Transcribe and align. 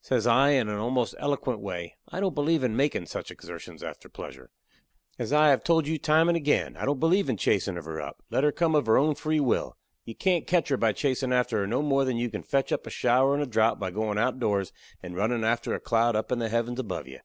Says 0.00 0.26
I, 0.26 0.48
in 0.50 0.68
a 0.68 0.82
almost 0.82 1.14
eloquent 1.20 1.60
way: 1.60 1.94
"I 2.08 2.18
don't 2.18 2.34
believe 2.34 2.64
in 2.64 2.74
makin' 2.74 3.06
such 3.06 3.30
exertions 3.30 3.80
after 3.80 4.08
pleasure. 4.08 4.50
As 5.20 5.32
I 5.32 5.50
have 5.50 5.62
told 5.62 5.86
you 5.86 5.98
time 5.98 6.28
and 6.28 6.36
agin, 6.36 6.76
I 6.76 6.84
don't 6.84 6.98
believe 6.98 7.28
in 7.30 7.36
chasin' 7.36 7.78
of 7.78 7.84
her 7.84 8.00
up. 8.00 8.20
Let 8.28 8.42
her 8.42 8.50
come 8.50 8.74
of 8.74 8.86
her 8.86 8.98
own 8.98 9.14
free 9.14 9.38
will. 9.38 9.76
You 10.04 10.16
can't 10.16 10.48
ketch 10.48 10.70
her 10.70 10.76
by 10.76 10.94
chasin' 10.94 11.32
after 11.32 11.58
her 11.58 11.66
no 11.68 11.80
more 11.80 12.04
than 12.04 12.16
you 12.16 12.28
can 12.28 12.42
fetch 12.42 12.72
up 12.72 12.88
a 12.88 12.90
shower 12.90 13.36
in 13.36 13.40
a 13.40 13.46
drowth 13.46 13.78
by 13.78 13.92
goin' 13.92 14.18
outdoors 14.18 14.72
and 15.00 15.14
runnin' 15.14 15.44
after 15.44 15.72
a 15.74 15.78
cloud 15.78 16.16
up 16.16 16.32
in 16.32 16.40
the 16.40 16.48
heavens 16.48 16.80
above 16.80 17.06
you. 17.06 17.20